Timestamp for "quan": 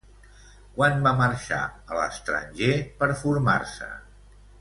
0.77-1.03